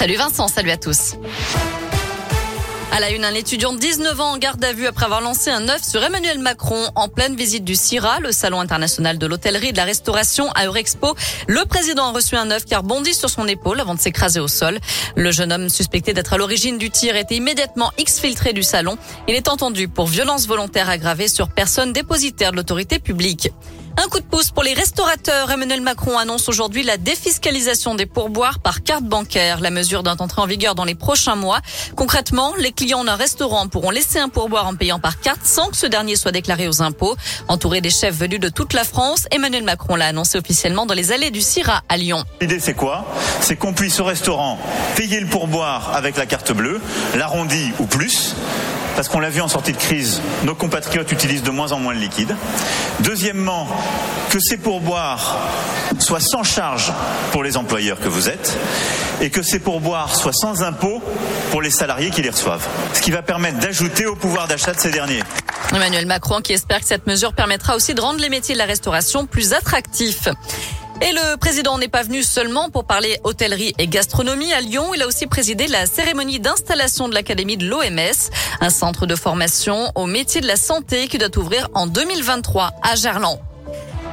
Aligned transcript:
Salut 0.00 0.14
Vincent, 0.14 0.46
salut 0.46 0.70
à 0.70 0.76
tous. 0.76 1.16
À 2.92 3.00
la 3.00 3.10
une, 3.10 3.24
un 3.24 3.34
étudiant 3.34 3.72
de 3.72 3.80
19 3.80 4.20
ans 4.20 4.30
en 4.30 4.38
garde 4.38 4.64
à 4.64 4.72
vue 4.72 4.86
après 4.86 5.06
avoir 5.06 5.20
lancé 5.20 5.50
un 5.50 5.68
œuf 5.68 5.82
sur 5.82 6.04
Emmanuel 6.04 6.38
Macron 6.38 6.88
en 6.94 7.08
pleine 7.08 7.34
visite 7.34 7.64
du 7.64 7.74
CIRA, 7.74 8.20
le 8.20 8.30
salon 8.30 8.60
international 8.60 9.18
de 9.18 9.26
l'hôtellerie 9.26 9.70
et 9.70 9.72
de 9.72 9.76
la 9.76 9.82
restauration 9.82 10.52
à 10.52 10.66
Eurexpo. 10.66 11.16
Le 11.48 11.64
président 11.64 12.06
a 12.06 12.12
reçu 12.12 12.36
un 12.36 12.48
œuf 12.52 12.64
qui 12.64 12.76
a 12.76 12.82
sur 13.12 13.28
son 13.28 13.48
épaule 13.48 13.80
avant 13.80 13.96
de 13.96 14.00
s'écraser 14.00 14.38
au 14.38 14.46
sol. 14.46 14.78
Le 15.16 15.32
jeune 15.32 15.52
homme 15.52 15.68
suspecté 15.68 16.14
d'être 16.14 16.32
à 16.32 16.38
l'origine 16.38 16.78
du 16.78 16.90
tir 16.90 17.16
était 17.16 17.34
immédiatement 17.34 17.90
exfiltré 17.98 18.52
du 18.52 18.62
salon. 18.62 18.98
Il 19.26 19.34
est 19.34 19.48
entendu 19.48 19.88
pour 19.88 20.06
violence 20.06 20.46
volontaire 20.46 20.88
aggravée 20.88 21.26
sur 21.26 21.48
personne 21.48 21.92
dépositaire 21.92 22.52
de 22.52 22.56
l'autorité 22.56 23.00
publique. 23.00 23.50
Un 24.00 24.06
coup 24.06 24.20
de 24.20 24.24
pouce 24.24 24.52
pour 24.52 24.62
les 24.62 24.74
restaurateurs. 24.74 25.50
Emmanuel 25.50 25.80
Macron 25.80 26.18
annonce 26.18 26.48
aujourd'hui 26.48 26.84
la 26.84 26.98
défiscalisation 26.98 27.96
des 27.96 28.06
pourboires 28.06 28.60
par 28.60 28.84
carte 28.84 29.02
bancaire. 29.02 29.60
La 29.60 29.70
mesure 29.70 30.04
doit 30.04 30.22
entrer 30.22 30.40
en 30.40 30.46
vigueur 30.46 30.76
dans 30.76 30.84
les 30.84 30.94
prochains 30.94 31.34
mois. 31.34 31.58
Concrètement, 31.96 32.54
les 32.56 32.70
clients 32.70 33.02
d'un 33.02 33.16
restaurant 33.16 33.66
pourront 33.66 33.90
laisser 33.90 34.20
un 34.20 34.28
pourboire 34.28 34.68
en 34.68 34.76
payant 34.76 35.00
par 35.00 35.18
carte 35.18 35.40
sans 35.42 35.68
que 35.68 35.76
ce 35.76 35.86
dernier 35.86 36.14
soit 36.14 36.30
déclaré 36.30 36.68
aux 36.68 36.80
impôts. 36.80 37.16
Entouré 37.48 37.80
des 37.80 37.90
chefs 37.90 38.14
venus 38.14 38.38
de 38.38 38.48
toute 38.48 38.72
la 38.72 38.84
France, 38.84 39.26
Emmanuel 39.32 39.64
Macron 39.64 39.96
l'a 39.96 40.06
annoncé 40.06 40.38
officiellement 40.38 40.86
dans 40.86 40.94
les 40.94 41.10
allées 41.10 41.32
du 41.32 41.40
CIRA 41.40 41.82
à 41.88 41.96
Lyon. 41.96 42.22
L'idée 42.40 42.60
c'est 42.60 42.74
quoi? 42.74 43.04
C'est 43.40 43.56
qu'on 43.56 43.72
puisse 43.72 44.00
au 44.00 44.04
restaurant 44.04 44.58
payer 44.96 45.20
le 45.20 45.26
pourboire 45.26 45.92
avec 45.94 46.16
la 46.16 46.26
carte 46.26 46.52
bleue, 46.52 46.80
l'arrondi 47.16 47.72
ou 47.78 47.86
plus 47.86 48.34
parce 48.98 49.08
qu'on 49.08 49.20
l'a 49.20 49.30
vu 49.30 49.40
en 49.40 49.46
sortie 49.46 49.72
de 49.72 49.78
crise, 49.78 50.20
nos 50.42 50.56
compatriotes 50.56 51.12
utilisent 51.12 51.44
de 51.44 51.52
moins 51.52 51.70
en 51.70 51.78
moins 51.78 51.94
de 51.94 52.00
liquide. 52.00 52.34
Deuxièmement, 52.98 53.68
que 54.28 54.40
ces 54.40 54.56
pourboires 54.56 55.36
soient 56.00 56.18
sans 56.18 56.42
charge 56.42 56.92
pour 57.30 57.44
les 57.44 57.56
employeurs 57.56 58.00
que 58.00 58.08
vous 58.08 58.28
êtes 58.28 58.58
et 59.20 59.30
que 59.30 59.42
ces 59.42 59.60
pourboires 59.60 60.16
soient 60.16 60.32
sans 60.32 60.64
impôt 60.64 61.00
pour 61.52 61.62
les 61.62 61.70
salariés 61.70 62.10
qui 62.10 62.22
les 62.22 62.30
reçoivent. 62.30 62.66
Ce 62.92 63.00
qui 63.00 63.12
va 63.12 63.22
permettre 63.22 63.60
d'ajouter 63.60 64.04
au 64.06 64.16
pouvoir 64.16 64.48
d'achat 64.48 64.72
de 64.72 64.80
ces 64.80 64.90
derniers. 64.90 65.22
Emmanuel 65.72 66.06
Macron 66.06 66.40
qui 66.40 66.52
espère 66.52 66.80
que 66.80 66.86
cette 66.86 67.06
mesure 67.06 67.34
permettra 67.34 67.76
aussi 67.76 67.94
de 67.94 68.00
rendre 68.00 68.20
les 68.20 68.28
métiers 68.28 68.54
de 68.54 68.58
la 68.58 68.66
restauration 68.66 69.26
plus 69.26 69.52
attractifs. 69.52 70.28
Et 71.00 71.12
le 71.12 71.36
président 71.36 71.78
n'est 71.78 71.88
pas 71.88 72.02
venu 72.02 72.24
seulement 72.24 72.70
pour 72.70 72.84
parler 72.84 73.20
hôtellerie 73.22 73.72
et 73.78 73.86
gastronomie 73.86 74.52
à 74.52 74.60
Lyon. 74.60 74.92
Il 74.94 75.02
a 75.02 75.06
aussi 75.06 75.28
présidé 75.28 75.68
la 75.68 75.86
cérémonie 75.86 76.40
d'installation 76.40 77.08
de 77.08 77.14
l'Académie 77.14 77.56
de 77.56 77.66
l'OMS, 77.68 78.30
un 78.60 78.70
centre 78.70 79.06
de 79.06 79.14
formation 79.14 79.92
au 79.94 80.06
métier 80.06 80.40
de 80.40 80.46
la 80.48 80.56
santé 80.56 81.06
qui 81.06 81.18
doit 81.18 81.36
ouvrir 81.38 81.68
en 81.74 81.86
2023 81.86 82.72
à 82.82 82.96
Gerland. 82.96 83.38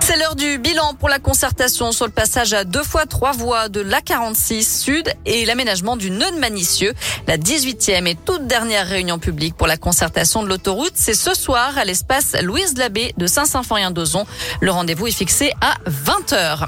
C'est 0.08 0.18
l'heure 0.18 0.36
du 0.36 0.60
bilan 0.60 0.94
pour 0.94 1.10
la 1.10 1.18
concertation 1.18 1.92
sur 1.92 2.06
le 2.06 2.12
passage 2.12 2.54
à 2.54 2.64
deux 2.64 2.84
fois 2.84 3.08
trois 3.08 3.32
voies 3.32 3.70
de 3.70 3.82
l'A46 3.82 4.62
Sud 4.62 5.12
et 5.26 5.46
l'aménagement 5.46 5.98
du 5.98 6.12
nœud 6.12 6.30
de 6.30 6.38
Manicieux. 6.38 6.94
La 7.26 7.40
18e 7.40 8.06
et 8.06 8.14
toute 8.14 8.46
dernière 8.46 8.86
réunion 8.86 9.18
publique 9.18 9.56
pour 9.56 9.66
la 9.66 9.78
concertation 9.78 10.44
de 10.44 10.48
l'autoroute, 10.48 10.92
c'est 10.94 11.16
ce 11.16 11.34
soir 11.34 11.76
à 11.80 11.86
l'espace 11.86 12.36
Louise 12.40 12.78
Labbé 12.78 13.16
de 13.18 13.26
Saint-Symphorien-d'Ozon. 13.26 14.28
Le 14.62 14.70
rendez-vous 14.70 15.08
est 15.08 15.12
fixé 15.12 15.52
à 15.60 15.74
20h. 15.90 16.68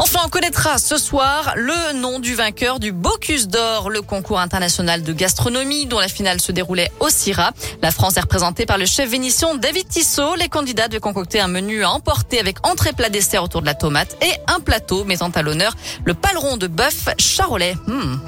Enfin, 0.00 0.20
on 0.24 0.28
connaîtra 0.28 0.78
ce 0.78 0.96
soir 0.96 1.54
le 1.56 1.92
nom 1.92 2.20
du 2.20 2.36
vainqueur 2.36 2.78
du 2.78 2.92
Bocuse 2.92 3.48
d'Or, 3.48 3.90
le 3.90 4.00
concours 4.00 4.38
international 4.38 5.02
de 5.02 5.12
gastronomie 5.12 5.86
dont 5.86 5.98
la 5.98 6.06
finale 6.06 6.40
se 6.40 6.52
déroulait 6.52 6.92
au 7.00 7.10
CIRA. 7.10 7.50
La 7.82 7.90
France 7.90 8.16
est 8.16 8.20
représentée 8.20 8.64
par 8.64 8.78
le 8.78 8.86
chef 8.86 9.10
vénitien 9.10 9.56
David 9.56 9.88
Tissot. 9.88 10.36
Les 10.36 10.48
candidats 10.48 10.86
devaient 10.86 11.00
concocter 11.00 11.40
un 11.40 11.48
menu 11.48 11.82
à 11.82 11.90
emporter 11.90 12.38
avec 12.38 12.64
entrée 12.64 12.92
plat 12.92 13.10
dessert 13.10 13.42
autour 13.42 13.60
de 13.60 13.66
la 13.66 13.74
tomate 13.74 14.16
et 14.22 14.32
un 14.46 14.60
plateau 14.60 15.02
mettant 15.02 15.30
à 15.30 15.42
l'honneur 15.42 15.74
le 16.04 16.14
paleron 16.14 16.56
de 16.56 16.68
bœuf 16.68 17.08
charolais. 17.18 17.74
Hmm. 17.88 18.18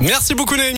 Merci 0.00 0.34
beaucoup 0.34 0.56
Némi. 0.56 0.72